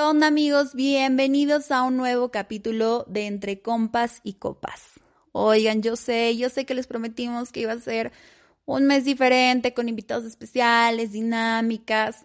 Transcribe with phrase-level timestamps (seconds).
[0.00, 0.74] ¿Qué onda amigos?
[0.74, 4.98] Bienvenidos a un nuevo capítulo de Entre Compas y Copas.
[5.32, 8.10] Oigan, yo sé, yo sé que les prometimos que iba a ser
[8.64, 12.24] un mes diferente con invitados especiales, dinámicas.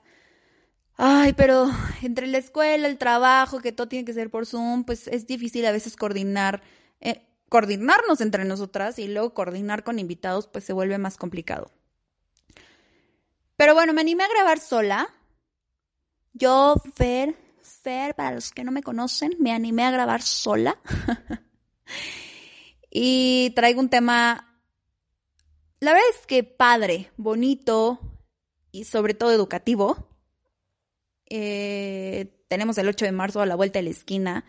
[0.95, 1.69] Ay, pero
[2.01, 5.65] entre la escuela, el trabajo, que todo tiene que ser por Zoom, pues es difícil
[5.65, 6.61] a veces coordinar,
[7.01, 11.73] eh, coordinarnos entre nosotras y luego coordinar con invitados, pues se vuelve más complicado.
[13.57, 15.09] Pero bueno, me animé a grabar sola.
[16.31, 17.35] Yo, Fer,
[18.15, 20.79] para los que no me conocen, me animé a grabar sola.
[22.89, 24.59] y traigo un tema,
[25.79, 27.99] la verdad es que padre, bonito
[28.71, 30.09] y sobre todo educativo.
[31.29, 34.45] Eh, tenemos el 8 de marzo a la vuelta de la esquina.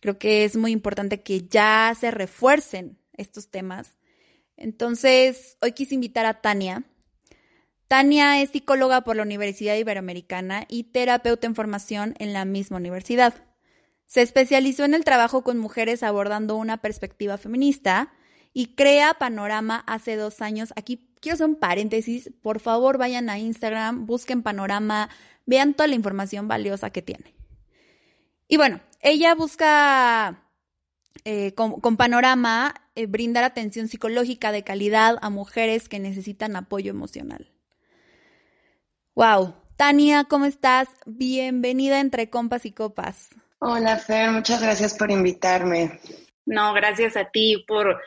[0.00, 3.98] Creo que es muy importante que ya se refuercen estos temas.
[4.56, 6.84] Entonces, hoy quise invitar a Tania.
[7.88, 13.34] Tania es psicóloga por la Universidad Iberoamericana y terapeuta en formación en la misma universidad.
[14.06, 18.12] Se especializó en el trabajo con mujeres abordando una perspectiva feminista
[18.52, 20.72] y crea Panorama hace dos años.
[20.74, 22.30] Aquí quiero hacer un paréntesis.
[22.42, 25.08] Por favor, vayan a Instagram, busquen Panorama,
[25.44, 27.34] vean toda la información valiosa que tiene.
[28.48, 30.42] Y bueno, ella busca
[31.24, 37.55] eh, con, Panorama eh, brindar atención psicológica de calidad a mujeres que necesitan apoyo emocional.
[39.16, 39.54] Wow.
[39.78, 40.88] Tania, ¿cómo estás?
[41.06, 43.30] Bienvenida entre compas y copas.
[43.60, 45.98] Hola, Fer, muchas gracias por invitarme.
[46.44, 47.98] No, gracias a ti por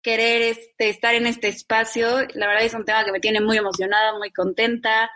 [0.00, 2.20] querer este, estar en este espacio.
[2.34, 5.10] La verdad es un tema que me tiene muy emocionada, muy contenta.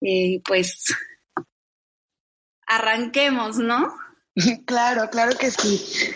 [0.00, 0.86] Y pues
[2.66, 3.94] arranquemos, ¿no?
[4.64, 6.10] Claro, claro que sí.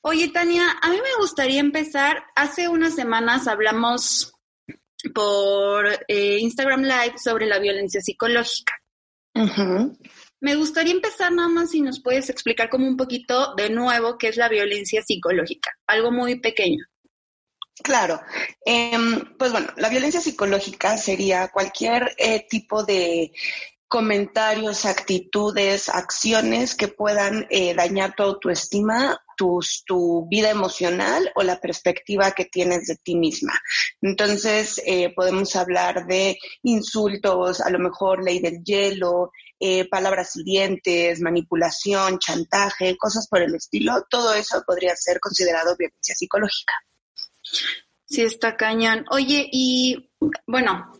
[0.00, 2.24] Oye, Tania, a mí me gustaría empezar.
[2.34, 4.32] Hace unas semanas hablamos
[5.12, 8.74] por eh, Instagram Live sobre la violencia psicológica.
[10.40, 14.28] Me gustaría empezar nada más si nos puedes explicar como un poquito de nuevo qué
[14.28, 16.84] es la violencia psicológica, algo muy pequeño.
[17.82, 18.20] Claro,
[18.64, 23.32] em, pues bueno, la violencia psicológica sería cualquier eh, tipo de
[23.88, 32.32] comentarios, actitudes, acciones que puedan eh, dañar tu autoestima, tu, vida emocional o la perspectiva
[32.32, 33.52] que tienes de ti misma.
[34.02, 41.20] Entonces, eh, podemos hablar de insultos, a lo mejor ley del hielo, eh, palabras hirientes,
[41.20, 44.06] manipulación, chantaje, cosas por el estilo.
[44.10, 46.74] Todo eso podría ser considerado violencia psicológica.
[48.04, 49.04] Sí, está cañón.
[49.10, 50.10] Oye, y
[50.46, 50.92] bueno,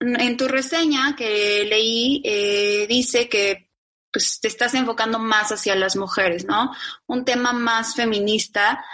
[0.00, 3.70] en tu reseña que leí, eh, dice que
[4.12, 6.72] pues, te estás enfocando más hacia las mujeres, ¿no?
[7.06, 8.84] Un tema más feminista.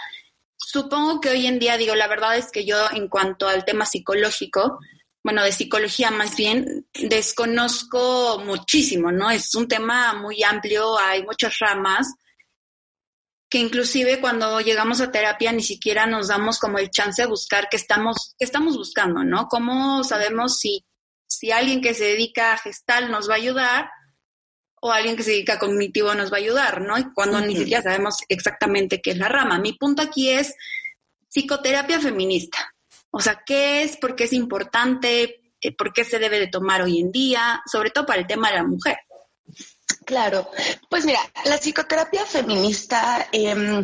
[0.57, 3.85] Supongo que hoy en día, digo, la verdad es que yo en cuanto al tema
[3.85, 4.79] psicológico,
[5.23, 9.31] bueno, de psicología más bien, desconozco muchísimo, ¿no?
[9.31, 12.13] Es un tema muy amplio, hay muchas ramas
[13.49, 17.69] que inclusive cuando llegamos a terapia ni siquiera nos damos como el chance de buscar
[17.69, 19.47] qué estamos, qué estamos buscando, ¿no?
[19.47, 20.85] ¿Cómo sabemos si
[21.45, 23.91] si alguien que se dedica a gestal nos va a ayudar
[24.81, 26.97] o alguien que se dedica a cognitivo nos va a ayudar, ¿no?
[26.97, 29.59] Y cuando ni siquiera sabemos exactamente qué es la rama.
[29.59, 30.55] Mi punto aquí es
[31.29, 32.73] psicoterapia feminista.
[33.11, 33.95] O sea, ¿qué es?
[33.97, 35.53] ¿Por qué es importante?
[35.61, 37.61] Eh, ¿Por qué se debe de tomar hoy en día?
[37.71, 38.97] Sobre todo para el tema de la mujer.
[40.03, 40.49] Claro,
[40.89, 43.83] pues mira, la psicoterapia feminista eh,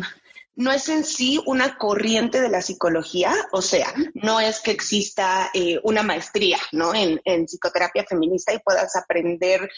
[0.54, 5.50] no es en sí una corriente de la psicología, o sea, no es que exista
[5.54, 6.94] eh, una maestría ¿no?
[6.94, 9.70] en, psicoterapia feminista y puedas aprender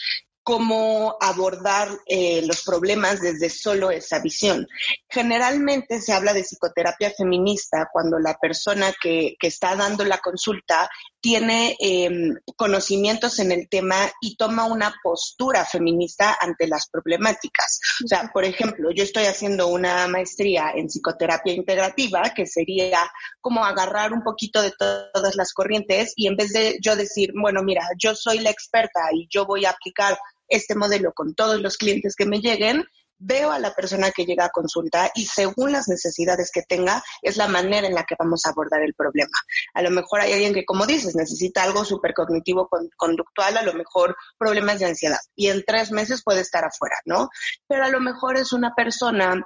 [0.42, 4.68] cómo abordar eh, los problemas desde solo esa visión.
[5.08, 10.90] Generalmente se habla de psicoterapia feminista cuando la persona que, que está dando la consulta
[11.24, 17.80] tiene em, conocimientos en el tema y toma una postura feminista ante las problemáticas.
[18.04, 23.10] O sea, por ejemplo, yo estoy haciendo una maestría en psicoterapia integrativa, que sería
[23.40, 27.62] como agarrar un poquito de todas las corrientes y en vez de yo decir, bueno,
[27.62, 30.18] mira, yo soy la experta y yo voy a aplicar
[30.48, 32.84] este modelo con todos los clientes que me lleguen,
[33.24, 37.36] veo a la persona que llega a consulta y según las necesidades que tenga, es
[37.36, 39.36] la manera en la que vamos a abordar el problema.
[39.72, 43.72] A lo mejor hay alguien que, como dices, necesita algo súper cognitivo conductual, a lo
[43.74, 47.28] mejor problemas de ansiedad y en tres meses puede estar afuera, ¿no?
[47.66, 49.42] Pero a lo mejor es una persona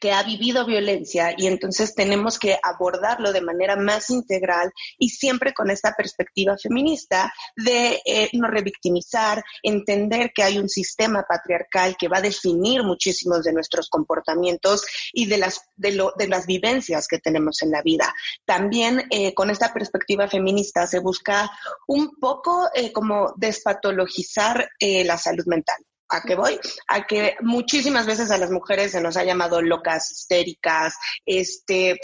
[0.00, 5.52] que ha vivido violencia y entonces tenemos que abordarlo de manera más integral y siempre
[5.52, 12.08] con esta perspectiva feminista de eh, no revictimizar, entender que hay un sistema patriarcal que
[12.08, 17.06] va a definir muchísimos de nuestros comportamientos y de las, de, lo, de las vivencias
[17.08, 18.14] que tenemos en la vida.
[18.44, 21.50] También eh, con esta perspectiva feminista se busca
[21.86, 25.76] un poco eh, como despatologizar la salud mental.
[26.08, 26.58] ¿A qué voy?
[26.88, 30.94] A que muchísimas veces a las mujeres se nos ha llamado locas, histéricas,
[31.24, 31.98] este,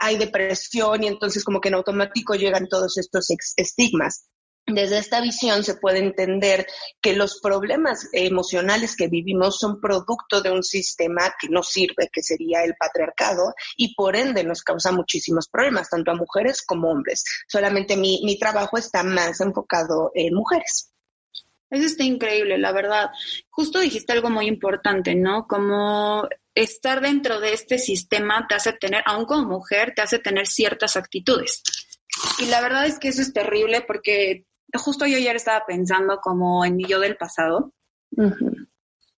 [0.00, 4.28] hay depresión y entonces como que en automático llegan todos estos estigmas.
[4.70, 6.66] Desde esta visión se puede entender
[7.00, 12.22] que los problemas emocionales que vivimos son producto de un sistema que no sirve, que
[12.22, 17.24] sería el patriarcado, y por ende nos causa muchísimos problemas, tanto a mujeres como hombres.
[17.48, 20.92] Solamente mi, mi trabajo está más enfocado en mujeres.
[21.70, 23.10] Eso está increíble, la verdad.
[23.50, 25.46] Justo dijiste algo muy importante, ¿no?
[25.46, 30.46] Como estar dentro de este sistema te hace tener, aún como mujer, te hace tener
[30.46, 31.62] ciertas actitudes.
[32.38, 36.64] Y la verdad es que eso es terrible porque justo yo ayer estaba pensando como
[36.64, 37.72] en mi yo del pasado.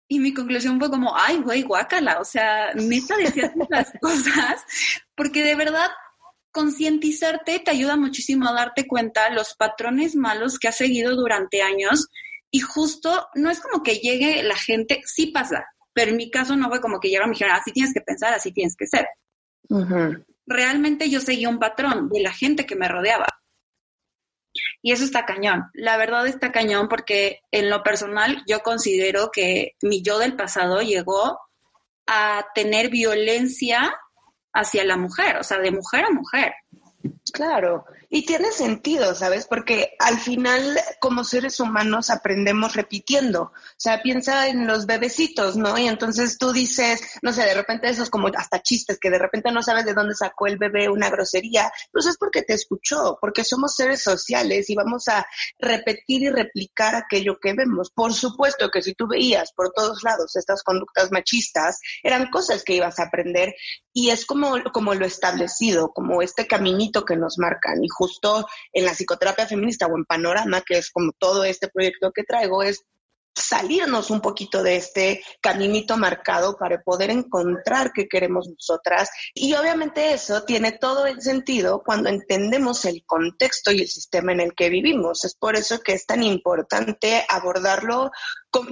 [0.09, 2.19] Y mi conclusión fue como, ay, güey, guácala.
[2.21, 4.65] O sea, neta decías las cosas
[5.15, 5.89] porque de verdad
[6.51, 12.09] concientizarte te ayuda muchísimo a darte cuenta los patrones malos que has seguido durante años
[12.51, 16.57] y justo no es como que llegue la gente, sí pasa, pero en mi caso
[16.57, 18.87] no fue como que llegaron y me dijeron, así tienes que pensar, así tienes que
[18.87, 19.07] ser.
[20.47, 23.27] Realmente yo seguía un patrón de la gente que me rodeaba.
[24.83, 25.71] Y eso está cañón.
[25.75, 30.81] La verdad está cañón porque en lo personal yo considero que mi yo del pasado
[30.81, 31.39] llegó
[32.07, 33.95] a tener violencia
[34.53, 36.55] hacia la mujer, o sea, de mujer a mujer.
[37.33, 39.47] Claro, y tiene sentido, ¿sabes?
[39.47, 43.43] Porque al final, como seres humanos, aprendemos repitiendo.
[43.43, 45.79] O sea, piensa en los bebecitos, ¿no?
[45.79, 49.53] Y entonces tú dices, no sé, de repente esos como hasta chistes, que de repente
[49.53, 53.45] no sabes de dónde sacó el bebé una grosería, pues es porque te escuchó, porque
[53.45, 55.25] somos seres sociales y vamos a
[55.61, 57.93] repetir y replicar aquello que vemos.
[57.93, 62.75] Por supuesto que si tú veías por todos lados estas conductas machistas, eran cosas que
[62.75, 63.55] ibas a aprender
[63.93, 67.83] y es como, como lo establecido, como este caminito que nos marcan.
[67.83, 72.13] Y justo en la psicoterapia feminista o en Panorama, que es como todo este proyecto
[72.13, 72.85] que traigo, es
[73.35, 79.11] salirnos un poquito de este caminito marcado para poder encontrar qué queremos nosotras.
[79.35, 84.41] Y obviamente eso tiene todo el sentido cuando entendemos el contexto y el sistema en
[84.41, 85.25] el que vivimos.
[85.25, 88.11] Es por eso que es tan importante abordarlo,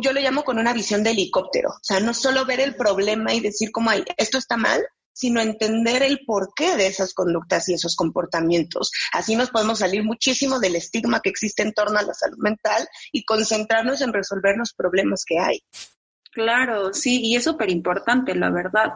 [0.01, 1.71] yo lo llamo con una visión de helicóptero.
[1.71, 4.85] O sea, no solo ver el problema y decir como, hay esto está mal,
[5.19, 8.93] sino entender el porqué de esas conductas y esos comportamientos.
[9.13, 12.87] Así nos podemos salir muchísimo del estigma que existe en torno a la salud mental
[13.11, 15.65] y concentrarnos en resolver los problemas que hay.
[16.31, 18.93] Claro, sí, y es súper importante, la verdad.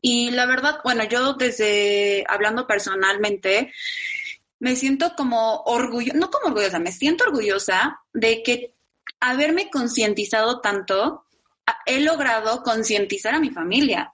[0.00, 3.72] Y la verdad, bueno, yo desde hablando personalmente,
[4.60, 8.76] me siento como orgullosa, no como orgullosa, me siento orgullosa de que
[9.18, 11.26] haberme concientizado tanto,
[11.84, 14.13] he logrado concientizar a mi familia.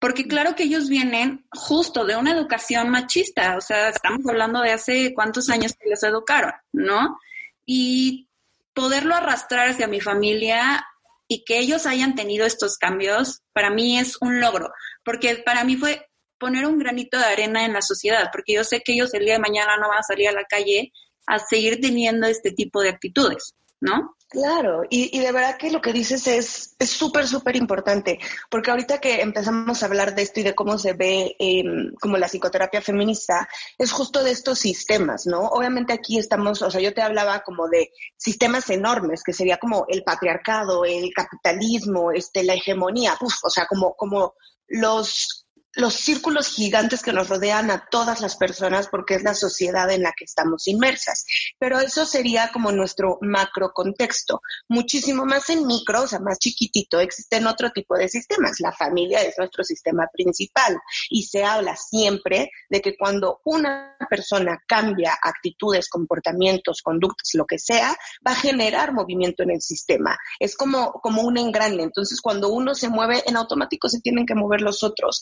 [0.00, 4.72] Porque claro que ellos vienen justo de una educación machista, o sea, estamos hablando de
[4.72, 7.18] hace cuántos años que les educaron, ¿no?
[7.66, 8.28] Y
[8.72, 10.86] poderlo arrastrar hacia mi familia
[11.28, 14.72] y que ellos hayan tenido estos cambios, para mí es un logro,
[15.04, 16.08] porque para mí fue
[16.38, 19.34] poner un granito de arena en la sociedad, porque yo sé que ellos el día
[19.34, 20.92] de mañana no van a salir a la calle
[21.26, 24.16] a seguir teniendo este tipo de actitudes, ¿no?
[24.30, 29.22] Claro, y, de verdad que lo que dices es súper, súper importante, porque ahorita que
[29.22, 33.48] empezamos a hablar de esto y de cómo se ve em, como la psicoterapia feminista,
[33.76, 35.48] es justo de estos sistemas, ¿no?
[35.48, 39.84] Obviamente aquí estamos, o sea, yo te hablaba como de sistemas enormes, que sería como
[39.88, 44.34] el patriarcado, el capitalismo, este, la hegemonía, o sea, como, como
[44.68, 45.39] los
[45.74, 50.02] los círculos gigantes que nos rodean a todas las personas porque es la sociedad en
[50.02, 51.24] la que estamos inmersas.
[51.58, 54.40] Pero eso sería como nuestro macro contexto.
[54.68, 58.60] Muchísimo más en micro, o sea, más chiquitito, existen otro tipo de sistemas.
[58.60, 64.62] La familia es nuestro sistema principal y se habla siempre de que cuando una persona
[64.66, 67.96] cambia actitudes, comportamientos, conductas, lo que sea,
[68.26, 70.18] va a generar movimiento en el sistema.
[70.38, 71.82] Es como, como un engrane.
[71.82, 75.20] Entonces, cuando uno se mueve, en automático se tienen que mover los otros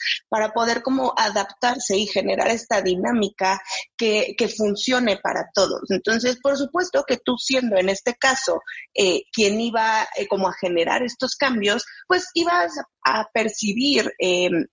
[0.52, 3.60] poder como adaptarse y generar esta dinámica
[3.96, 5.90] que, funcione para todos.
[5.90, 8.60] Entonces, por supuesto que tú siendo en este caso
[8.94, 12.72] eh, quien iba eh, como a generar estos cambios, pues ibas
[13.04, 14.66] a percibir em,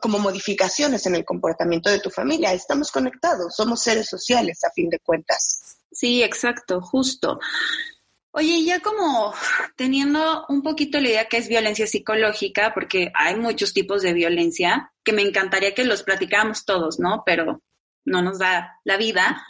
[0.00, 2.52] como modificaciones en el comportamiento de tu familia.
[2.52, 5.78] Estamos conectados, somos seres sociales a fin de cuentas.
[5.90, 7.38] Sí, exacto, justo.
[8.36, 9.32] Oye, ya como
[9.76, 14.92] teniendo un poquito la idea que es violencia psicológica, porque hay muchos tipos de violencia,
[15.04, 17.22] que me encantaría que los platicáramos todos, ¿no?
[17.24, 17.62] Pero
[18.04, 19.46] no nos da la vida.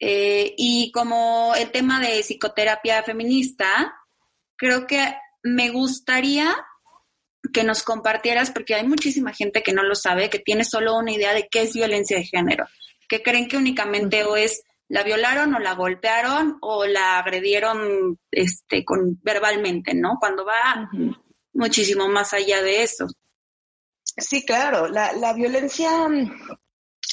[0.00, 3.94] Eh, y como el tema de psicoterapia feminista,
[4.56, 6.56] creo que me gustaría
[7.52, 11.12] que nos compartieras, porque hay muchísima gente que no lo sabe, que tiene solo una
[11.12, 12.66] idea de qué es violencia de género,
[13.06, 18.84] que creen que únicamente o es la violaron o la golpearon o la agredieron este
[18.84, 20.16] con verbalmente, ¿no?
[20.18, 20.90] Cuando va
[21.52, 23.06] muchísimo más allá de eso.
[24.16, 25.90] Sí, claro, la, la violencia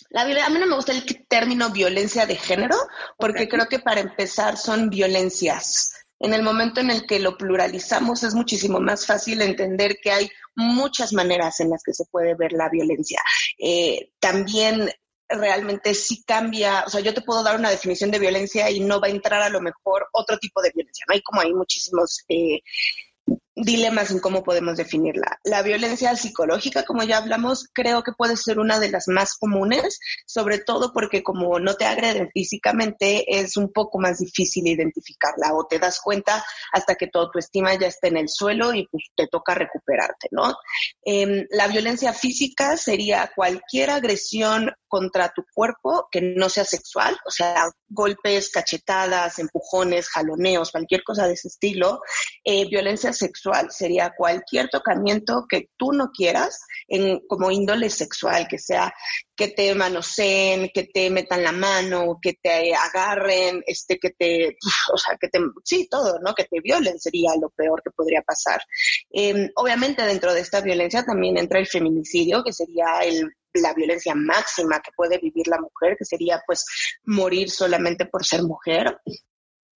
[0.10, 2.78] la, a mí no me gusta el término violencia de género,
[3.18, 5.92] porque creo que para empezar son violencias.
[6.20, 10.30] En el momento en el que lo pluralizamos es muchísimo más fácil entender que hay
[10.56, 13.22] muchas maneras en las que se puede ver la violencia.
[13.60, 14.90] Eh, también
[15.30, 19.00] realmente sí cambia, o sea, yo te puedo dar una definición de violencia y no
[19.00, 21.14] va a entrar a lo mejor otro tipo de violencia, ¿no?
[21.16, 22.62] Hay como hay muchísimos eh,
[23.56, 25.40] dilemas en cómo podemos definirla.
[25.44, 30.00] La violencia psicológica, como ya hablamos, creo que puede ser una de las más comunes,
[30.26, 35.66] sobre todo porque como no te agreden físicamente, es un poco más difícil identificarla o
[35.68, 36.44] te das cuenta
[36.74, 40.54] hasta que tu autoestima ya está en el suelo y pues te toca recuperarte, ¿no?
[41.04, 47.32] Em, la violencia física sería cualquier agresión contra tu cuerpo que no sea sexual, o
[47.32, 52.02] sea, golpes, cachetadas, empujones, jaloneos, cualquier cosa de ese estilo.
[52.44, 58.58] Eh, violencia sexual sería cualquier tocamiento que tú no quieras en, como índole sexual, que
[58.58, 58.94] sea
[59.36, 64.58] que te manoseen, que te metan la mano, que te agarren, este, que te,
[64.94, 66.34] o sea, que te, sí, todo, ¿no?
[66.34, 68.62] Que te violen sería lo peor que podría pasar.
[69.10, 73.30] Em, obviamente dentro de esta violencia también entra el feminicidio, que sería el
[73.62, 76.66] la violencia máxima que puede vivir la mujer, que sería pues
[77.06, 79.00] morir solamente por ser mujer.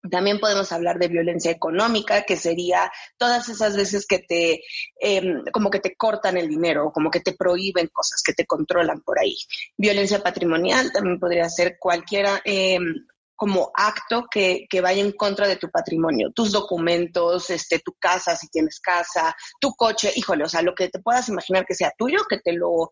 [0.10, 4.62] También podemos hablar de violencia económica, que sería todas esas veces que te,
[5.00, 9.02] em, como que te cortan el dinero, como que te prohíben cosas, que te controlan
[9.02, 9.36] por ahí.
[9.78, 15.56] Violencia patrimonial también podría ser cualquiera, em, como acto que, que, vaya en contra de
[15.56, 20.62] tu patrimonio, tus documentos, este, tu casa, si tienes casa, tu coche, híjole, o sea,
[20.62, 22.92] lo que te puedas imaginar que sea tuyo, que te lo,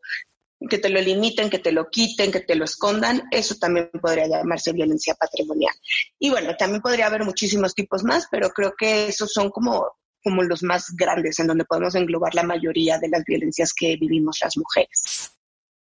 [0.70, 4.28] que te lo limiten, que te lo quiten, que te lo escondan, eso también podría
[4.28, 5.74] llamarse violencia patrimonial.
[6.20, 10.44] Y bueno, también podría haber muchísimos tipos más, pero creo que esos son como, como
[10.44, 14.58] los más grandes en donde podemos englobar la mayoría de las violencias que vivimos las
[14.58, 15.32] mujeres.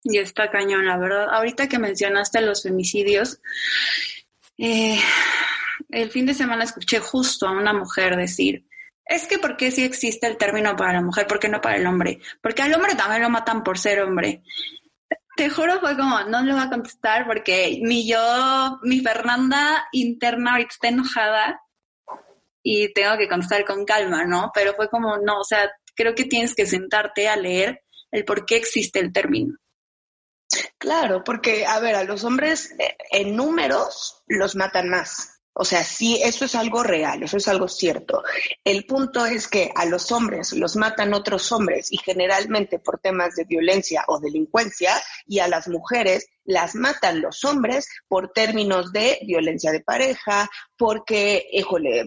[0.03, 1.29] Y está cañón, la verdad.
[1.31, 3.41] Ahorita que mencionaste los femicidios,
[4.59, 4.99] eh,
[5.91, 8.67] el fin de semana escuché justo a una mujer decir,
[9.07, 11.27] es que ¿por qué sí existe el término para la mujer?
[11.27, 12.21] ¿Por qué no para el hombre?
[12.43, 14.43] Porque al hombre también lo matan por ser hombre.
[15.37, 20.53] Te juro, fue como, no le voy a contestar porque mi yo, mi Fernanda interna
[20.53, 21.61] ahorita está enojada
[22.63, 24.51] y tengo que contestar con calma, ¿no?
[24.53, 28.45] Pero fue como, no, o sea, creo que tienes que sentarte a leer el por
[28.45, 29.57] qué existe el término.
[30.79, 35.36] Claro, porque, a ver, a los hombres eh, en números los matan más.
[35.59, 38.23] O sea, sí, eso es algo real, eso es algo cierto.
[38.63, 43.37] El punto es que a los hombres los matan otros hombres y generalmente por temas
[43.37, 44.93] de violencia o delincuencia
[45.27, 50.47] y a las mujeres las matan los hombres por términos de violencia de pareja,
[50.77, 52.07] porque, híjole,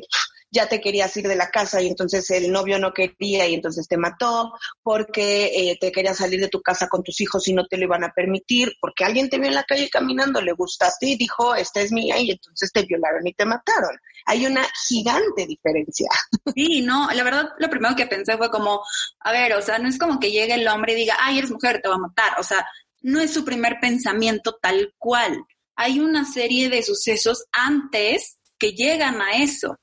[0.51, 3.88] ya te querías ir de la casa y entonces el novio no quería y entonces
[3.88, 7.65] te mató, porque eh, te querías salir de tu casa con tus hijos y no
[7.68, 11.08] te lo iban a permitir, porque alguien te vio en la calle caminando, le gustaste
[11.08, 13.98] y dijo, esta es mía y entonces te violaron y te mataron.
[14.25, 16.10] Hay una gigante diferencia.
[16.56, 18.82] Sí, no, la verdad lo primero que pensé fue como,
[19.20, 21.51] a ver, o sea, no es como que llegue el hombre y diga, ay, eres
[21.51, 22.65] mujer, te va a matar, o sea,
[23.01, 25.46] no es su primer pensamiento tal cual.
[25.75, 29.77] Hay una serie de sucesos antes que llegan a eso.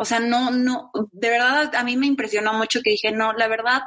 [0.00, 3.48] O sea, no, no, de verdad a mí me impresionó mucho que dije, no, la
[3.48, 3.82] verdad,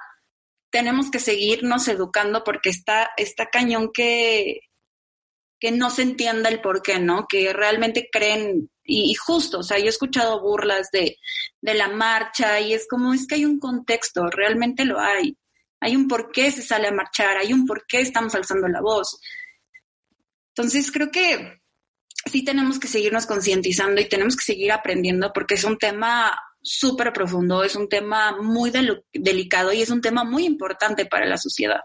[0.69, 4.59] tenemos que seguirnos educando porque está, está cañón que,
[5.57, 7.27] que no se entienda el por qué, ¿no?
[7.29, 11.15] Que realmente creen, y, justo, o sea, yo he escuchado burlas de,
[11.61, 15.37] de la marcha y es como, es que hay un contexto, realmente lo hay.
[15.79, 18.81] Hay un por qué se sale a marchar, hay un por qué estamos alzando la
[18.81, 19.17] voz.
[20.49, 21.60] Entonces creo que
[22.29, 27.11] sí tenemos que seguirnos concientizando y tenemos que seguir aprendiendo porque es un tema súper
[27.11, 28.71] profundo, es un tema muy
[29.13, 31.81] delicado y es un tema muy importante para la sociedad.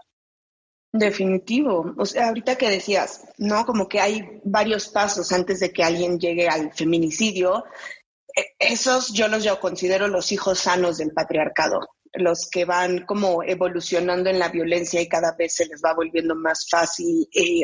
[0.91, 1.93] Definitivo.
[1.97, 3.65] O sea, ahorita que decías, ¿no?
[3.65, 7.65] Como que hay varios pasos antes de que alguien llegue al feminicidio.
[8.35, 11.79] E, esos yo los yo considero los hijos sanos del patriarcado
[12.17, 16.35] los que van como evolucionando en la violencia y cada vez se les va volviendo
[16.35, 17.61] más fácil eh,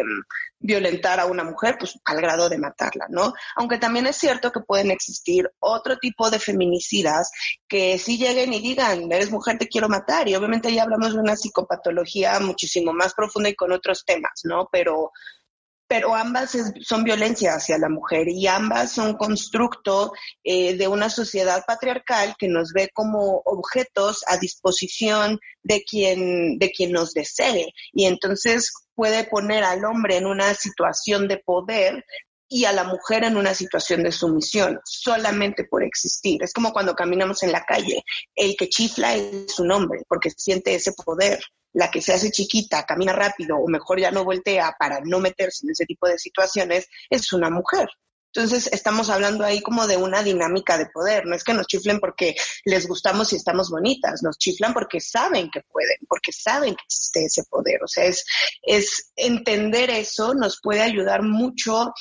[0.60, 3.34] violentar a una mujer, pues al grado de matarla, ¿no?
[3.56, 7.32] Aunque también es cierto que pueden existir otro tipo de feminicidas
[7.68, 10.28] que sí lleguen y digan, eres mujer, te quiero matar.
[10.28, 14.70] Y obviamente ya hablamos de una psicopatología muchísimo más profunda y con otros temas, ¿no?
[14.72, 15.12] Pero
[15.94, 20.12] pero ambas son violencia hacia la mujer y ambas son constructo
[20.44, 26.72] eh, de una sociedad patriarcal que nos ve como objetos a disposición de quien, de
[26.72, 27.72] quien nos desee.
[27.92, 32.04] Y entonces puede poner al hombre en una situación de poder
[32.50, 36.42] y a la mujer en una situación de sumisión, solamente por existir.
[36.42, 38.02] Es como cuando caminamos en la calle.
[38.34, 41.40] El que chifla es un hombre, porque siente ese poder
[41.74, 45.66] la que se hace chiquita, camina rápido o mejor ya no voltea para no meterse
[45.66, 47.90] en ese tipo de situaciones, es una mujer.
[48.36, 51.28] Entonces, estamos hablando ahí como de una dinámica de poder.
[51.28, 55.52] No es que nos chiflen porque les gustamos y estamos bonitas, nos chiflan porque saben
[55.52, 57.84] que pueden, porque saben que existe ese poder.
[57.84, 58.26] O sea, es,
[58.64, 61.94] es entender eso nos puede ayudar mucho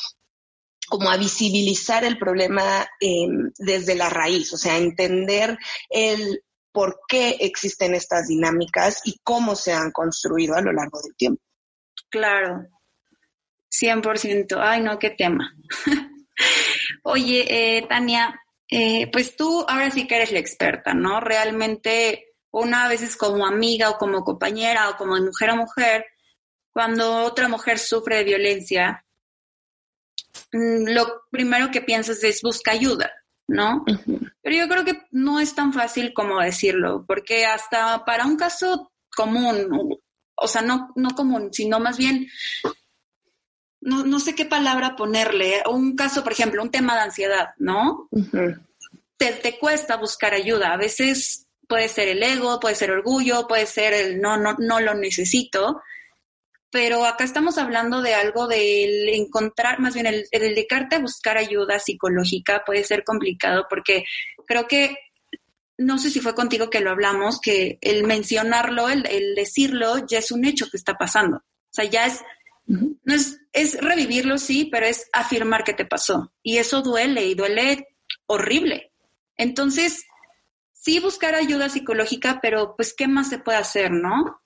[0.89, 5.59] como a visibilizar el problema eh, desde la raíz, o sea, entender
[5.91, 11.15] el por qué existen estas dinámicas y cómo se han construido a lo largo del
[11.17, 11.43] tiempo.
[12.09, 12.67] Claro,
[13.71, 14.59] 100%.
[14.61, 15.55] Ay, no, qué tema.
[17.05, 21.21] Oye, eh, Tania, eh, pues tú ahora sí que eres la experta, ¿no?
[21.21, 26.07] Realmente una vez como amiga o como compañera o como mujer a mujer,
[26.73, 29.05] cuando otra mujer sufre de violencia,
[30.53, 33.13] mm, lo primero que piensas es busca ayuda,
[33.49, 33.85] ¿no?
[34.43, 38.93] Pero yo creo que no es tan fácil como decirlo, porque hasta para un caso
[39.15, 39.99] común,
[40.35, 42.29] o sea, no, no común, sino más bien,
[43.81, 48.09] no, no sé qué palabra ponerle, un caso, por ejemplo, un tema de ansiedad, ¿no?
[49.17, 53.67] te, te cuesta buscar ayuda, a veces puede ser el ego, puede ser orgullo, puede
[53.67, 55.81] ser el no, no, no lo necesito,
[56.73, 61.79] pero acá estamos hablando de algo del encontrar, más bien el, dedicarte a buscar ayuda
[61.79, 64.05] psicológica puede ser complicado porque
[64.47, 64.97] creo que,
[65.77, 70.33] no sé si fue contigo que lo hablamos, que el mencionarlo, el, decirlo, ya es
[70.33, 71.37] un hecho que está pasando.
[71.37, 72.23] O sea, ya es,
[72.67, 76.33] no es, es revivirlo, sí, pero es afirmar que te pasó.
[76.43, 77.89] Y eso duele y duele
[78.25, 78.93] horrible.
[79.37, 80.05] Entonces,
[80.73, 84.41] sí buscar ayuda psicológica, pero pues, ¿qué más se puede hacer, no?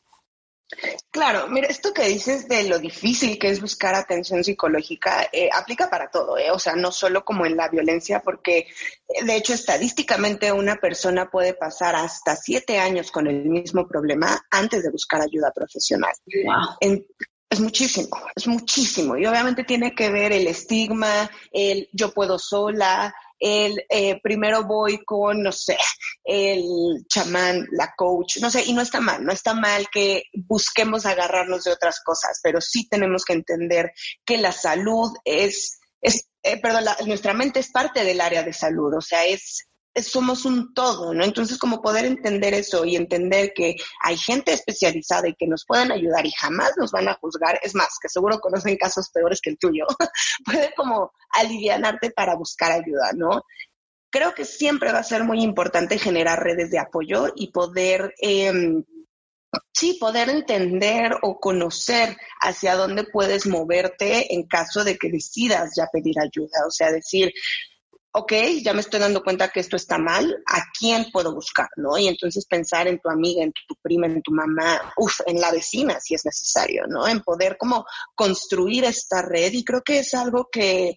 [1.11, 5.89] Claro, mira, esto que dices de lo difícil que es buscar atención psicológica eh, aplica
[5.89, 6.51] para todo, ¿eh?
[6.51, 8.67] o sea, no solo como en la violencia, porque
[9.09, 14.45] eh, de hecho estadísticamente una persona puede pasar hasta siete años con el mismo problema
[14.51, 16.13] antes de buscar ayuda profesional.
[17.49, 19.17] es muchísimo, es muchísimo.
[19.17, 25.05] Y obviamente tiene que ver el estigma, el yo puedo sola, el eh, primero voy
[25.05, 25.77] con, no sé,
[26.25, 31.07] el chamán, la coach, no sé, y no está mal, no está mal que busquemos
[31.07, 33.93] agarrarnos de otras cosas, pero sí tenemos que entender
[34.25, 38.95] que la salud es, es eh, perdón, nuestra mente es parte del área de salud,
[38.97, 39.67] o sea, es
[40.03, 41.25] somos un todo, ¿no?
[41.25, 45.93] Entonces, como poder entender eso y entender que hay gente especializada y que nos pueden
[45.93, 49.51] ayudar y jamás nos van a juzgar, es más, que seguro conocen casos peores que
[49.51, 49.87] el tuyo,
[50.45, 53.43] puede como alivianarte para buscar ayuda, ¿no?
[54.11, 58.53] Creo que siempre va a ser muy importante generar redes de apoyo y poder, eh,
[59.73, 65.89] sí, poder entender o conocer hacia dónde puedes moverte en caso de que decidas ya
[65.93, 66.67] pedir ayuda.
[66.67, 67.33] O sea, decir,
[68.19, 71.69] ok, ya me estoy dando cuenta que esto está mal, ¿a quién puedo buscar?
[71.77, 71.99] ¿no?
[71.99, 75.51] Y entonces pensar en tu amiga, en tu prima, en tu mamá, uf, en la
[75.51, 77.07] vecina si es necesario, ¿no?
[77.07, 80.97] En poder como construir esta red y creo que es algo que,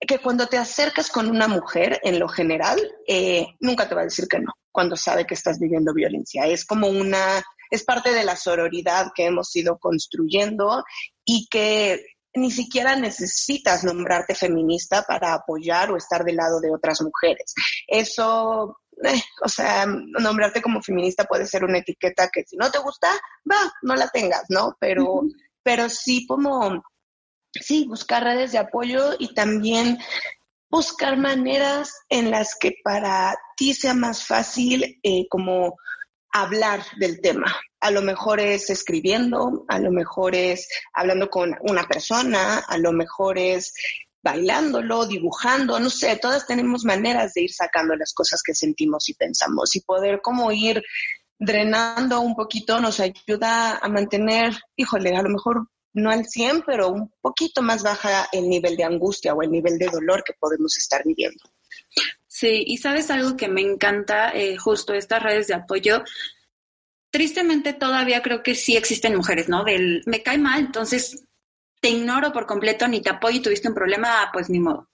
[0.00, 4.04] que cuando te acercas con una mujer, en lo general, eh, nunca te va a
[4.04, 6.46] decir que no, cuando sabe que estás viviendo violencia.
[6.46, 10.82] Es como una, es parte de la sororidad que hemos ido construyendo
[11.24, 12.02] y que
[12.34, 17.54] ni siquiera necesitas nombrarte feminista para apoyar o estar del lado de otras mujeres.
[17.86, 22.78] Eso, eh, o sea, nombrarte como feminista puede ser una etiqueta que si no te
[22.78, 23.08] gusta,
[23.50, 24.76] va, no la tengas, ¿no?
[24.80, 25.22] Pero,
[25.62, 26.82] pero sí como,
[27.52, 29.98] sí, buscar redes de apoyo y también
[30.70, 35.76] buscar maneras en las que para ti sea más fácil eh, como
[36.32, 37.58] hablar del tema.
[37.80, 42.92] A lo mejor es escribiendo, a lo mejor es hablando con una persona, a lo
[42.92, 43.72] mejor es
[44.22, 49.14] bailándolo, dibujando, no sé, todas tenemos maneras de ir sacando las cosas que sentimos y
[49.14, 50.82] pensamos y poder como ir
[51.38, 56.88] drenando un poquito nos ayuda a mantener, híjole, a lo mejor no al 100, pero
[56.88, 60.76] un poquito más baja el nivel de angustia o el nivel de dolor que podemos
[60.76, 61.42] estar viviendo.
[62.26, 66.02] Sí, y sabes algo que me encanta, eh, justo estas redes de apoyo.
[67.10, 69.64] Tristemente todavía creo que sí existen mujeres, ¿no?
[69.64, 71.24] Del me cae mal, entonces
[71.80, 74.88] te ignoro por completo, ni te apoyo y tuviste un problema, pues ni modo.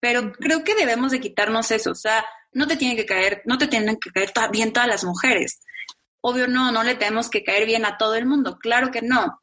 [0.00, 3.58] Pero creo que debemos de quitarnos eso, o sea, no te tienen que caer, no
[3.58, 5.60] te tienen que caer bien todas las mujeres.
[6.20, 9.40] Obvio no, no le tenemos que caer bien a todo el mundo, claro que no.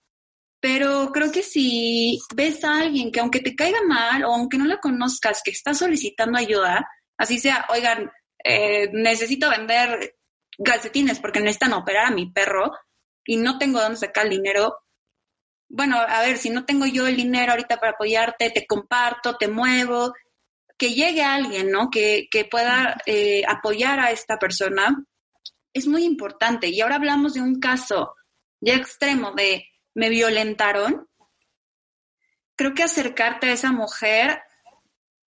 [0.59, 4.65] Pero creo que si ves a alguien que aunque te caiga mal o aunque no
[4.65, 8.09] la conozcas, que está solicitando ayuda, así sea, oigan,
[8.43, 10.14] eh, necesito vender
[10.63, 12.71] calcetines porque necesitan operar a mi perro
[13.25, 14.77] y no tengo dónde sacar el dinero.
[15.67, 19.47] Bueno, a ver, si no tengo yo el dinero ahorita para apoyarte, te comparto, te
[19.47, 20.13] muevo,
[20.77, 21.89] que llegue alguien, ¿no?
[21.89, 25.03] Que, que pueda eh, apoyar a esta persona,
[25.73, 26.67] es muy importante.
[26.67, 28.15] Y ahora hablamos de un caso
[28.61, 31.07] ya extremo de me violentaron.
[32.55, 34.41] Creo que acercarte a esa mujer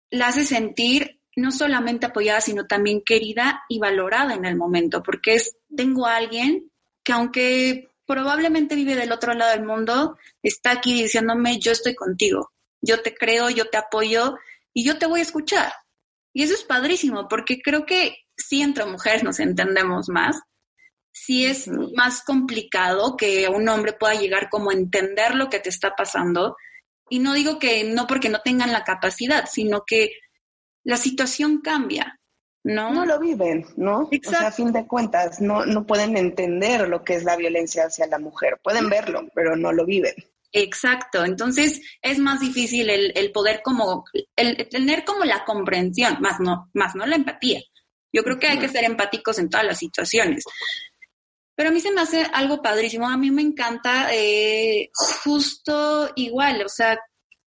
[0.10, 5.36] la hace sentir no solamente apoyada, sino también querida y valorada en el momento, porque
[5.36, 6.71] es, tengo a alguien
[7.04, 12.52] que aunque probablemente vive del otro lado del mundo, está aquí diciéndome, yo estoy contigo,
[12.82, 14.38] yo te creo, yo te apoyo
[14.74, 15.74] y yo te voy a escuchar.
[16.34, 20.41] Y eso es padrísimo, porque creo que si entre mujeres nos entendemos más,
[21.15, 25.69] si es más complicado que un hombre pueda llegar como a entender lo que te
[25.69, 26.58] está pasando.
[27.10, 30.12] Y no digo que no porque no tengan la capacidad, sino que
[30.86, 32.17] la situación cambia,
[32.63, 32.93] ¿no?
[32.93, 34.04] No lo viven, ¿no?
[34.04, 37.86] O sea, a fin de cuentas, no, no pueden entender lo que es la violencia
[37.86, 38.60] hacia la mujer.
[38.63, 40.15] Pueden verlo, pero no lo viven.
[40.52, 44.06] Exacto, entonces es más difícil el, poder como,
[44.38, 47.60] el, tener como la comprensión, más no, más no la empatía.
[48.13, 50.45] Yo creo que hay que ser empáticos en todas las situaciones.
[51.56, 54.89] Pero a mí se me hace algo padrísimo, a mí me encanta eh,
[55.24, 56.98] justo igual, o sea,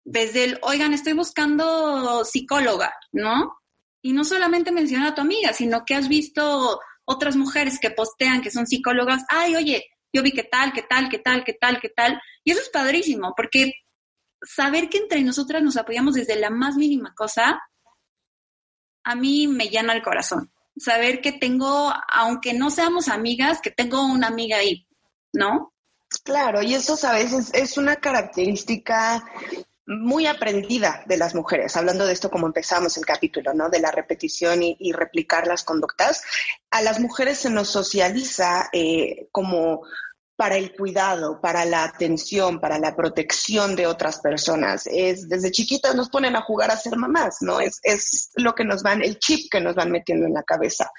[0.05, 3.57] desde el, oigan, estoy buscando psicóloga, ¿no?
[4.01, 8.41] Y no solamente menciona a tu amiga, sino que has visto otras mujeres que postean
[8.41, 11.79] que son psicólogas, ay, oye, yo vi qué tal, qué tal, qué tal, qué tal,
[11.79, 12.21] qué tal.
[12.43, 13.71] Y eso es padrísimo, porque
[14.41, 17.61] saber que entre nosotras nos apoyamos desde la más mínima cosa,
[19.03, 20.51] a mí me llena el corazón.
[20.75, 24.87] Saber que tengo, aunque no seamos amigas, que tengo una amiga ahí,
[25.33, 25.73] ¿no?
[26.23, 29.23] Claro, y eso, sabes, es, es una característica
[29.85, 33.69] muy aprendida de las mujeres, hablando de esto como empezamos el capítulo, ¿no?
[33.69, 36.23] De la repetición y, replicar las conductas.
[36.71, 39.81] A las mujeres se nos socializa eh, como
[40.35, 44.87] para el cuidado, para la atención, para la protección de otras personas.
[44.87, 47.59] Es desde chiquitas nos ponen a jugar a ser mamás, ¿no?
[47.59, 50.89] Es, es lo que nos van, el chip que nos van metiendo en la cabeza.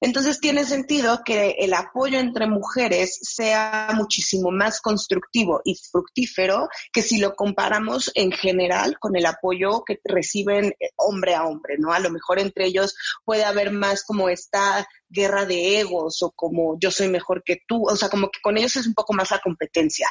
[0.00, 7.02] Entonces tiene sentido que el apoyo entre mujeres sea muchísimo más constructivo y fructífero que
[7.02, 11.92] si lo comparamos en general con el apoyo que reciben eh, hombre a hombre, ¿no?
[11.92, 16.78] A lo mejor entre ellos puede haber más como esta guerra de egos o como
[16.80, 19.30] yo soy mejor que tú, o sea, como que con ellos es un poco más
[19.30, 20.08] la competencia.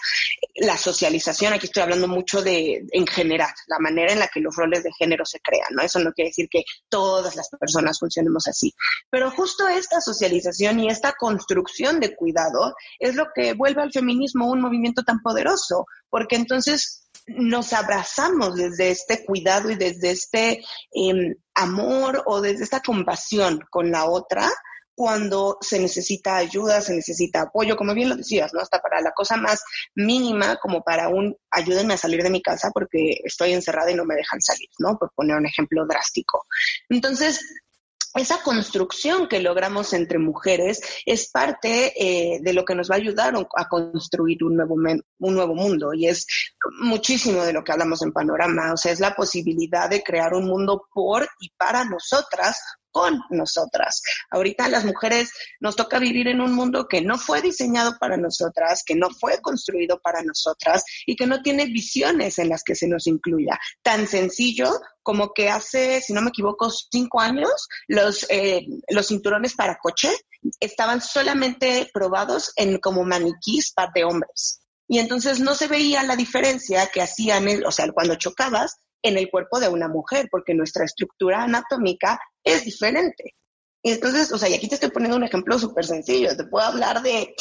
[0.55, 4.55] La socialización, aquí estoy hablando mucho de, en general, la manera en la que los
[4.55, 5.83] roles de género se crean, ¿no?
[5.83, 8.73] Eso no quiere decir que todas las personas funcionemos así.
[9.09, 14.49] Pero justo esta socialización y esta construcción de cuidado es lo que vuelve al feminismo
[14.49, 21.35] un movimiento tan poderoso, porque entonces nos abrazamos desde este cuidado y desde este em,
[21.55, 24.49] amor o desde esta compasión con la otra
[24.95, 28.61] cuando se necesita ayuda, se necesita apoyo, como bien lo decías, ¿no?
[28.61, 29.61] Hasta para la cosa más
[29.93, 34.05] mínima, como para un ayúdenme a salir de mi casa porque estoy encerrada y no
[34.05, 34.97] me dejan salir, ¿no?
[34.97, 36.45] Por poner un ejemplo drástico.
[36.89, 37.41] Entonces,
[38.15, 42.99] esa construcción que logramos entre mujeres es parte eh, de lo que nos va a
[42.99, 45.93] ayudar a construir un nuevo, un nuevo mundo.
[45.93, 46.25] Y es
[46.82, 50.45] muchísimo de lo que hablamos en Panorama, o sea, es la posibilidad de crear un
[50.45, 52.58] mundo por y para nosotras
[52.95, 54.01] con nosotras.
[54.31, 55.29] Ahorita las mujeres
[55.60, 59.41] nos toca vivir en un mundo que no fue diseñado para nosotras, que no fue
[59.41, 63.60] construido para nosotras y que no tiene visiones en las que se nos incluya.
[63.84, 64.71] Tan sencillo
[65.03, 70.10] como que hace, si no me equivoco, cinco años, los, eh, los cinturones para coche
[70.62, 74.62] estaban solamente probados en como maniquís para de hombres.
[74.87, 79.29] Y entonces no se veía la diferencia que hacían, o sea, cuando chocabas, en el
[79.29, 83.35] cuerpo de una mujer, porque nuestra estructura anatómica es diferente.
[83.87, 87.03] Entonces, o sea, y aquí te estoy poniendo un ejemplo súper sencillo, te puedo hablar
[87.03, 87.35] de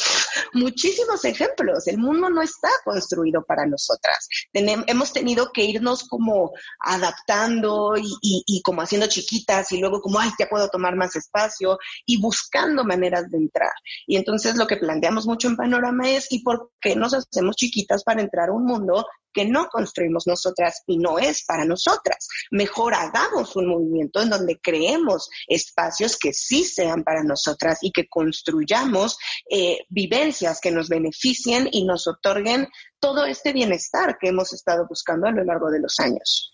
[0.53, 1.87] muchísimos ejemplos.
[1.87, 4.29] El mundo no está construido para nosotras.
[4.53, 10.29] hemos tenido que irnos como adaptando y, y, como haciendo chiquitas y luego como, ay,
[10.37, 13.73] ya puedo tomar más espacio y buscando maneras de entrar.
[14.05, 18.03] Y entonces lo que planteamos mucho en Panorama es, ¿y por qué nos hacemos chiquitas
[18.03, 19.03] para entrar a un mundo
[19.35, 22.27] que no construimos nosotras y no es para nosotras.
[22.51, 28.07] Mejor hagamos un movimiento en donde creemos espacios que sí sean para nosotras y que
[28.07, 29.17] construyamos
[29.51, 32.69] eh, vivencias que nos beneficien y nos otorguen
[32.99, 36.53] todo este bienestar que hemos estado buscando a lo largo de los años.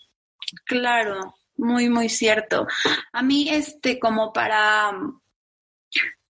[0.65, 2.65] Claro, muy, muy cierto.
[3.13, 4.91] A mí, este, como para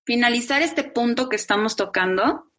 [0.05, 2.50] finalizar este punto que estamos tocando,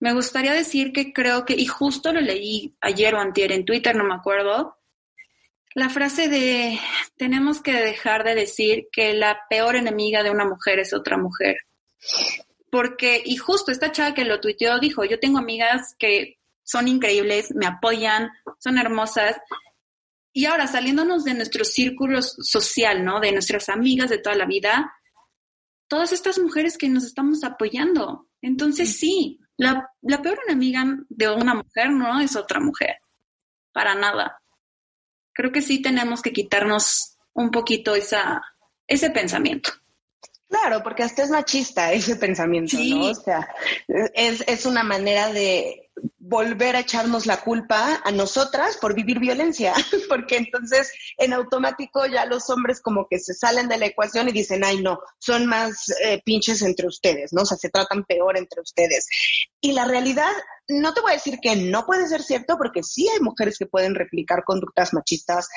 [0.00, 3.94] me gustaría decir que creo que, y justo lo leí ayer o antier en Twitter,
[3.94, 4.78] no me acuerdo,
[5.74, 6.80] la frase de
[7.16, 11.58] tenemos que dejar de decir que la peor enemiga de una mujer es otra mujer.
[12.70, 17.54] Porque, y justo esta chava que lo tuiteó dijo, yo tengo amigas que son increíbles,
[17.54, 19.36] me apoyan, son hermosas.
[20.32, 23.20] Y ahora, saliéndonos de nuestro círculo social, ¿no?
[23.20, 24.92] De nuestras amigas de toda la vida,
[25.88, 28.28] todas estas mujeres que nos estamos apoyando.
[28.40, 32.96] Entonces, sí, la, peor enemiga de una mujer no es otra mujer,
[33.72, 34.40] para nada.
[35.32, 38.42] Creo que sí tenemos que quitarnos un poquito esa,
[38.86, 39.70] ese pensamiento.
[40.48, 43.10] Claro, porque hasta es machista ese pensamiento, ¿no?
[43.10, 43.48] O sea,
[44.14, 49.74] es, es una manera de volver a echarnos la culpa a nosotras por vivir violencia,
[50.08, 54.32] porque entonces en automático ya los hombres como que se salen de la ecuación y
[54.32, 57.42] dicen, ay no, son más eh, pinches entre ustedes, ¿no?
[57.42, 59.08] O sea, se tratan peor entre ustedes.
[59.60, 60.30] Y la realidad,
[60.68, 63.66] no te voy a decir que no puede ser cierto, porque sí hay mujeres que
[63.66, 65.48] pueden replicar conductas machistas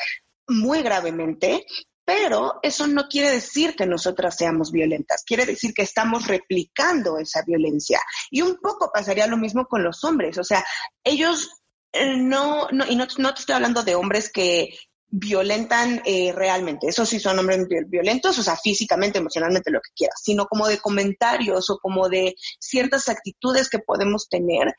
[0.47, 1.65] muy gravemente,
[2.05, 7.41] pero eso no quiere decir que nosotras seamos violentas, quiere decir que estamos replicando esa
[7.45, 8.01] violencia.
[8.29, 10.63] Y un poco pasaría lo mismo con los hombres, o sea,
[11.03, 11.49] ellos
[11.93, 14.69] eh, no, no y no, te estoy hablando de hombres que
[15.15, 20.19] violentan eh, realmente, esos sí son hombres violentos, o sea, físicamente, emocionalmente, lo que quieras,
[20.23, 24.73] sino como de comentarios o como de ciertas actitudes que podemos tener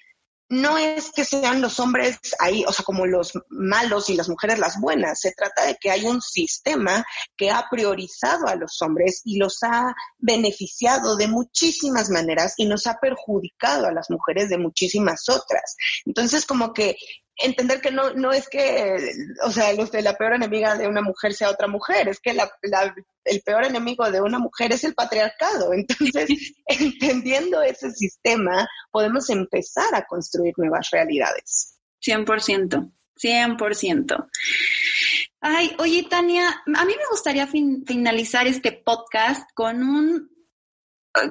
[0.48, 4.58] no es que sean los hombres ahí, o sea, como los malos y las mujeres
[4.58, 5.20] las buenas.
[5.20, 7.04] Se trata de que hay un sistema
[7.36, 12.86] que ha priorizado a los hombres y los ha beneficiado de muchísimas maneras y nos
[12.86, 15.76] ha perjudicado a las mujeres de muchísimas otras.
[16.04, 16.96] Entonces, como que
[17.36, 18.96] entender que no, no es que,
[19.42, 22.50] o sea, la peor enemiga de una mujer sea otra mujer, es que la,
[23.24, 25.72] el peor enemigo de una mujer es el patriarcado.
[25.72, 31.78] Entonces, entendiendo ese sistema, podemos empezar a construir nuevas realidades.
[32.04, 34.28] 100%, 100%.
[35.40, 40.30] Ay, oye, Tania, a mí me gustaría finalizar este podcast con un,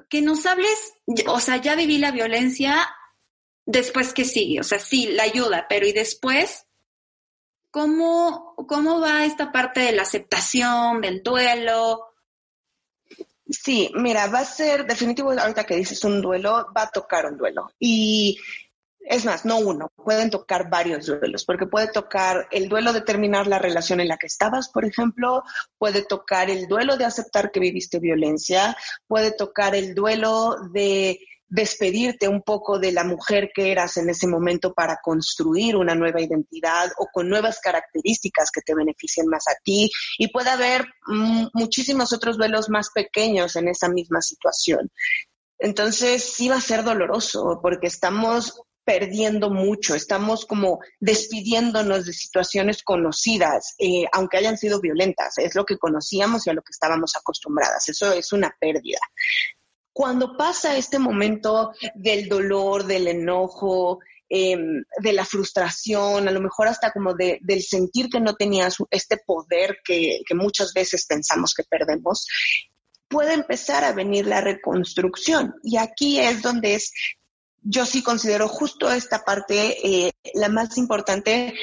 [0.09, 0.93] que nos hables,
[1.27, 2.87] o sea, ya viví la violencia,
[3.65, 6.65] después que sigue, o sea, sí, la ayuda, pero y después,
[7.71, 12.13] ¿cómo, cómo va esta parte de la aceptación, del duelo?
[13.49, 17.37] Sí, mira, va a ser definitivo, ahorita que dices un duelo, va a tocar un
[17.37, 17.71] duelo.
[17.79, 18.39] Y
[19.05, 23.47] es más, no uno, pueden tocar varios duelos, porque puede tocar el duelo de terminar
[23.47, 25.43] la relación en la que estabas, por ejemplo,
[25.77, 31.19] puede tocar el duelo de aceptar que viviste violencia, puede tocar el duelo de
[31.53, 36.19] despedirte un poco de la mujer que eras en ese momento para construir una nueva
[36.19, 39.91] identidad o con nuevas características que te beneficien más a ti.
[40.17, 40.87] Y puede haber
[41.53, 44.89] muchísimos otros duelos más pequeños en esa misma situación.
[45.59, 52.81] Entonces sí va a ser doloroso porque estamos perdiendo mucho, estamos como despidiéndonos de situaciones
[52.81, 57.15] conocidas, eh, aunque hayan sido violentas, es lo que conocíamos y a lo que estábamos
[57.15, 58.99] acostumbradas, eso es una pérdida
[59.93, 66.67] cuando pasa este momento del dolor, del enojo, em, de la frustración, a lo mejor
[66.67, 71.63] hasta como de, del sentir que no tenías este poder que, muchas veces pensamos que
[71.63, 72.25] perdemos,
[73.07, 75.53] puede empezar a venir la reconstrucción.
[75.63, 76.91] Y aquí es donde es
[77.65, 81.53] yo sí considero justo esta parte eh, la más importante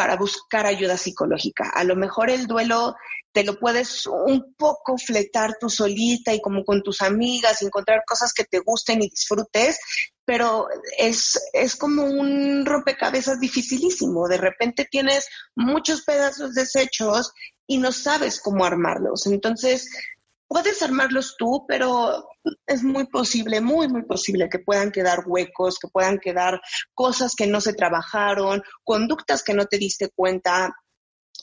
[0.00, 1.68] para buscar ayuda psicológica.
[1.74, 2.96] A lo mejor el duelo
[3.32, 8.32] te lo puedes un poco fletar tú solita y como con tus amigas, encontrar cosas
[8.32, 9.78] que te gusten y disfrutes,
[10.24, 14.26] pero es, es como un rompecabezas dificilísimo.
[14.26, 17.34] De repente tienes muchos pedazos deshechos
[17.66, 19.26] y no sabes cómo armarlos.
[19.26, 19.90] Entonces,
[20.50, 22.28] puedes armarlos tú, pero
[22.66, 26.60] es muy posible, muy, muy posible que puedan quedar huecos, que puedan quedar
[26.92, 30.74] cosas que no se trabajaron, conductas que no te diste cuenta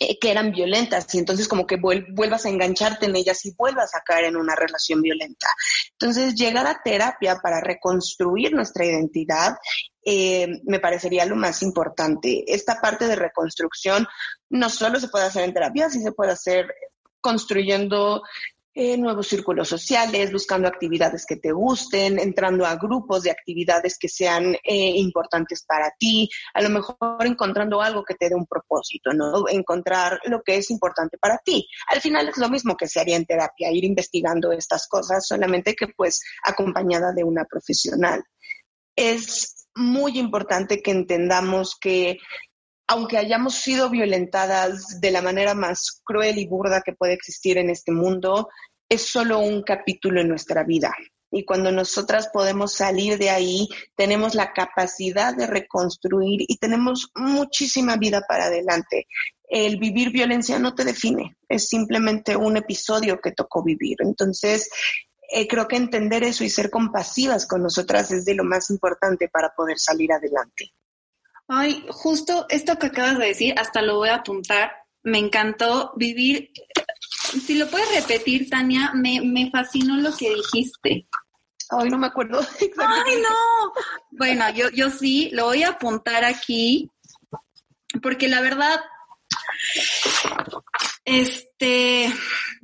[0.02, 3.96] eh, que eran violentas y entonces como que vuelvas a engancharte en ellas y vuelvas
[3.96, 5.48] a caer en una relación violenta.
[5.94, 9.56] Entonces llegar a terapia para reconstruir nuestra identidad
[10.04, 12.44] eh, me parecería lo más importante.
[12.46, 14.06] Esta parte de reconstrucción
[14.50, 16.68] no solo se puede hacer en terapia, sí se puede hacer
[17.22, 18.22] construyendo
[18.80, 24.08] eh, nuevos círculos sociales, buscando actividades que te gusten, entrando a grupos de actividades que
[24.08, 29.14] sean eh, importantes para ti, a lo mejor encontrando algo que te dé un propósito,
[29.14, 29.50] ¿no?
[29.50, 31.68] Encontrar lo que es importante para ti.
[31.88, 35.74] Al final es lo mismo que se haría en terapia, ir investigando estas cosas, solamente
[35.74, 38.24] que pues acompañada de una profesional.
[38.96, 42.18] Es muy importante que entendamos que
[42.88, 47.70] aunque hayamos sido violentadas de la manera más cruel y burda que puede existir en
[47.70, 48.50] este mundo,
[48.90, 50.96] es solo un capítulo en nuestra vida.
[51.30, 57.98] Y cuando nosotras podemos salir de ahí, tenemos la capacidad de reconstruir y tenemos muchísima
[57.98, 59.08] vida para adelante.
[59.50, 63.98] El vivir violencia no te define, es simplemente un episodio que tocó vivir.
[64.00, 64.70] Entonces,
[65.30, 69.28] eh, creo que entender eso y ser compasivas con nosotras es de lo más importante
[69.28, 70.72] para poder salir adelante.
[71.48, 74.72] Ay, justo esto que acabas de decir, hasta lo voy a apuntar.
[75.04, 76.52] Me encantó vivir.
[77.46, 81.08] Si lo puedes repetir, Tania, me, me fascinó lo que dijiste.
[81.70, 82.40] Ay, no me acuerdo.
[82.78, 83.74] Ay, no.
[84.12, 86.90] Bueno, yo, yo sí, lo voy a apuntar aquí,
[88.02, 88.82] porque la verdad,
[91.06, 92.12] este,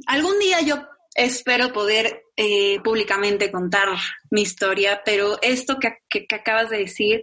[0.08, 3.88] algún día yo espero poder eh, públicamente contar
[4.30, 7.22] mi historia, pero esto que, que, que acabas de decir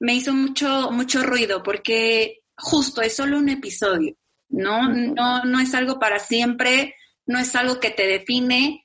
[0.00, 4.16] me hizo mucho, mucho ruido porque justo es solo un episodio,
[4.48, 4.88] ¿no?
[4.88, 6.94] No, no es algo para siempre,
[7.26, 8.84] no es algo que te define.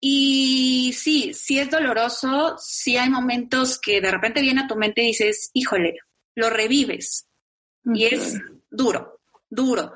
[0.00, 5.02] Y sí, sí es doloroso, sí hay momentos que de repente viene a tu mente
[5.02, 5.98] y dices, híjole,
[6.34, 7.26] lo revives.
[7.84, 8.38] Y es
[8.70, 9.94] duro, duro.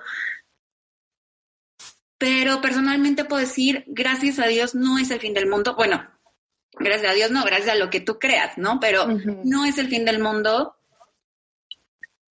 [2.16, 5.74] Pero personalmente puedo decir, gracias a Dios, no es el fin del mundo.
[5.76, 6.04] Bueno,
[6.78, 8.80] gracias a Dios no, gracias a lo que tú creas, ¿no?
[8.80, 9.06] Pero
[9.44, 10.76] no es el fin del mundo.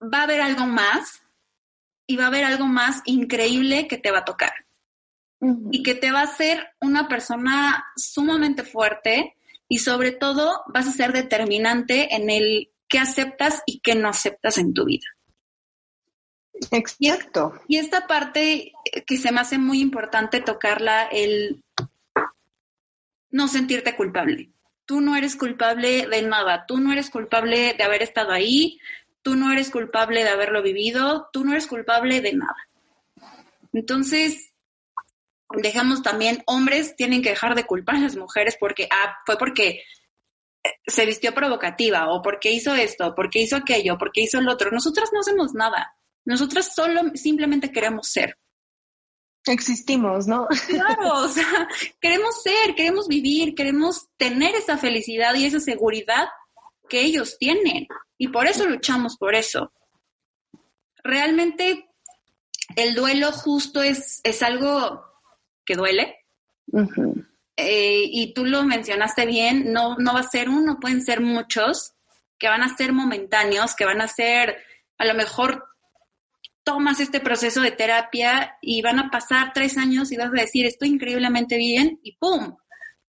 [0.02, 1.24] Va a haber algo más
[2.06, 4.54] y va a haber algo más increíble que te va a tocar
[5.72, 9.36] y que te va a hacer una persona sumamente fuerte
[9.68, 14.58] y sobre todo vas a ser determinante en el qué aceptas y qué no aceptas
[14.58, 15.06] en tu vida.
[16.72, 17.54] Exacto.
[17.68, 18.72] Y esta parte
[19.06, 21.64] que se me hace muy importante tocarla, el
[23.38, 24.50] no sentirte culpable.
[24.86, 28.80] Tú no eres culpable de nada, tú no eres culpable de haber estado ahí,
[29.22, 32.58] tú no eres culpable de haberlo vivido, tú no eres culpable de nada.
[33.74, 34.54] Entonces,
[35.62, 39.84] dejamos también, hombres tienen que dejar de culpar a las mujeres porque, ah, fue porque
[40.64, 44.72] eh, se vistió provocativa o porque hizo esto, porque hizo aquello, porque hizo el otro.
[44.72, 45.96] Nosotras no hacemos nada.
[46.26, 48.36] Nosotras solo simplemente queremos ser
[49.52, 50.48] existimos, ¿no?
[50.68, 51.68] Claro, o sea,
[52.00, 56.28] queremos ser, queremos vivir, queremos tener esa felicidad y esa seguridad
[56.90, 57.88] que ellos tienen.
[58.18, 59.72] Y por eso luchamos por eso.
[61.04, 61.90] Realmente
[62.76, 65.04] el duelo justo es, es algo
[65.66, 66.16] que duele.
[67.56, 71.94] Eh, y tú lo mencionaste bien, no, no va a ser uno, pueden ser muchos,
[72.38, 74.58] que van a ser momentáneos, que van a ser
[74.98, 75.66] a lo mejor
[76.68, 80.66] tomas este proceso de terapia y van a pasar tres años y vas a decir,
[80.66, 82.58] estoy increíblemente bien y ¡pum!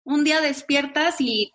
[0.04, 1.50] Un día despiertas y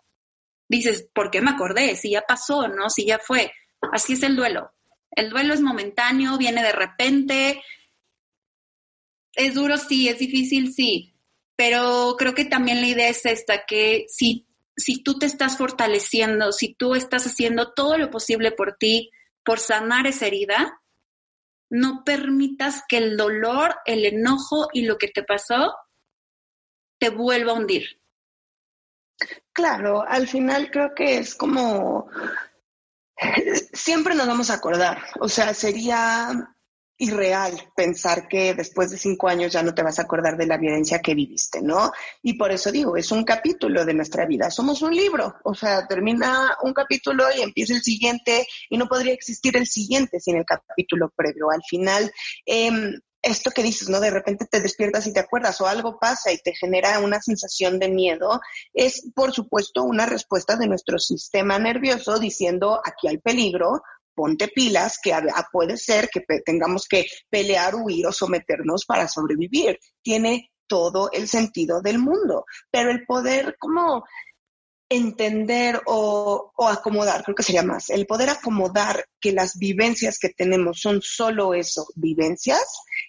[0.68, 1.96] dices, ¿por qué me acordé?
[1.96, 2.90] Si ya pasó, ¿no?
[2.90, 3.54] Si ya fue.
[3.94, 4.74] Así es el duelo.
[5.12, 7.64] El duelo es momentáneo, viene de repente.
[9.34, 11.16] Es duro, sí, es difícil, sí.
[11.56, 16.52] Pero creo que también la idea es esta, que si, si tú te estás fortaleciendo,
[16.52, 19.10] si tú estás haciendo todo lo posible por ti,
[19.46, 20.82] por sanar esa herida,
[21.74, 25.76] no permitas que el dolor, el enojo y lo que te pasó
[27.00, 28.00] te vuelva a hundir.
[29.52, 32.10] Claro, al final creo que es como
[33.74, 36.53] siempre nos vamos a acordar, o sea, sería
[37.04, 40.58] irreal pensar que después de cinco años ya no te vas a acordar de la
[40.58, 41.92] violencia que viviste, ¿no?
[42.22, 45.88] Y por eso digo, es un capítulo de nuestra vida, somos un libro, o sea,
[45.88, 50.46] termina un capítulo y empieza el siguiente y no podría existir el siguiente sin el
[50.46, 51.52] capítulo previo.
[51.52, 52.12] Al final,
[52.46, 52.72] eh,
[53.24, 54.00] esto que dices, ¿no?
[54.02, 57.80] De repente te despiertas y te acuerdas o algo pasa y te genera una sensación
[57.80, 58.42] de miedo,
[58.74, 63.82] es por supuesto una respuesta de nuestro sistema nervioso diciendo aquí hay peligro,
[64.16, 65.14] ponte pilas, que
[65.52, 69.80] puede ser que tengamos que pelear, huir o someternos para sobrevivir.
[70.02, 74.04] Tiene todo el sentido del mundo, pero el poder como
[74.96, 80.80] entender o, acomodar, creo que sería más, el poder acomodar que las vivencias que tenemos
[80.82, 82.64] son solo eso, vivencias,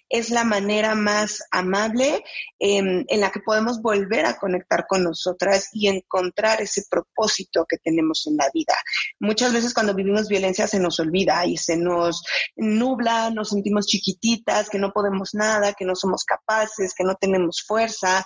[0.09, 2.23] es la manera más amable
[2.59, 7.77] em, en la que podemos volver a conectar con nosotras y encontrar ese propósito que
[7.77, 8.75] tenemos en la vida.
[9.19, 12.23] Muchas veces cuando vivimos violencia se nos olvida y se nos
[12.55, 17.63] nubla, nos sentimos chiquititas, que no podemos nada, que no somos capaces, que no tenemos
[17.65, 18.25] fuerza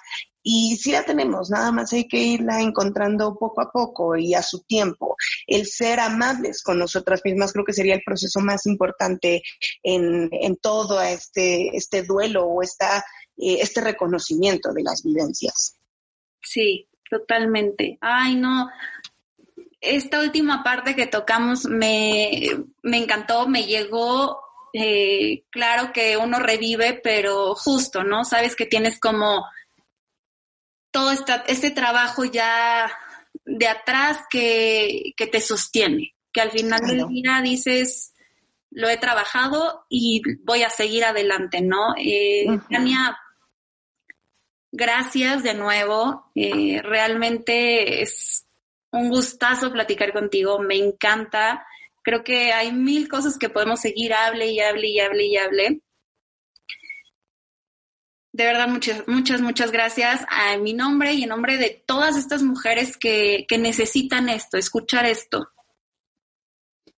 [0.51, 4.41] y sí la tenemos, nada más hay que irla encontrando poco a poco y a
[4.41, 5.15] su tiempo.
[5.45, 9.43] El ser amables con nosotras mismas creo que sería el proceso más importante
[9.83, 12.97] en, todo este, este duelo o esta,
[13.37, 15.77] eh, este reconocimiento de las vivencias.
[16.41, 17.99] Sí, totalmente.
[18.01, 18.69] Ay, no.
[19.79, 22.49] Esta última parte que tocamos me,
[22.81, 24.39] encantó, me llegó
[24.73, 28.25] eh, claro que uno revive, pero justo, ¿no?
[28.25, 29.45] Sabes que tienes como
[30.99, 32.91] todo este trabajo ya
[33.45, 38.13] de atrás que, te sostiene, que al final del día dices,
[38.69, 41.93] lo he trabajado y voy a seguir adelante, ¿no?
[41.97, 43.17] Eh, Tania,
[44.71, 46.31] gracias de nuevo.
[46.35, 48.45] Eh, realmente es
[48.91, 51.65] un gustazo platicar contigo, me encanta.
[52.03, 55.81] Creo que hay mil cosas que podemos seguir, hable y hable y hable y hable.
[58.31, 62.43] De verdad, muchas, muchas, muchas gracias a mi nombre y en nombre de todas estas
[62.43, 65.49] mujeres que, necesitan esto, escuchar esto.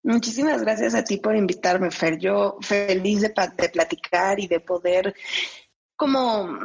[0.03, 2.19] Muchísimas gracias a ti por invitarme, Fer.
[2.19, 5.15] Yo feliz de, de platicar y de poder
[5.95, 6.59] como